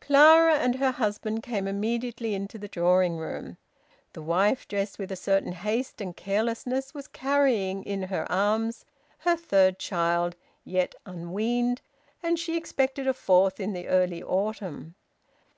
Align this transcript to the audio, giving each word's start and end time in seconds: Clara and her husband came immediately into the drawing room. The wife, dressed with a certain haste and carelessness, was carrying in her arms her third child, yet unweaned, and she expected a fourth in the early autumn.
Clara 0.00 0.54
and 0.54 0.76
her 0.76 0.92
husband 0.92 1.42
came 1.42 1.68
immediately 1.68 2.32
into 2.32 2.56
the 2.56 2.66
drawing 2.66 3.18
room. 3.18 3.58
The 4.14 4.22
wife, 4.22 4.66
dressed 4.66 4.98
with 4.98 5.12
a 5.12 5.16
certain 5.16 5.52
haste 5.52 6.00
and 6.00 6.16
carelessness, 6.16 6.94
was 6.94 7.06
carrying 7.06 7.82
in 7.84 8.04
her 8.04 8.24
arms 8.32 8.86
her 9.18 9.36
third 9.36 9.78
child, 9.78 10.34
yet 10.64 10.94
unweaned, 11.04 11.82
and 12.22 12.38
she 12.38 12.56
expected 12.56 13.06
a 13.06 13.12
fourth 13.12 13.60
in 13.60 13.74
the 13.74 13.86
early 13.86 14.22
autumn. 14.22 14.94